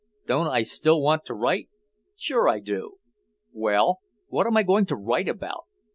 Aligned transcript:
Don't 0.25 0.47
I 0.47 0.63
still 0.63 0.99
want 0.99 1.25
to 1.25 1.35
write? 1.35 1.69
Sure 2.15 2.49
I 2.49 2.59
do. 2.59 2.97
Well, 3.53 3.99
what 4.29 4.47
am 4.47 4.57
I 4.57 4.63
going 4.63 4.87
to 4.87 4.95
write 4.95 5.29
about? 5.29 5.65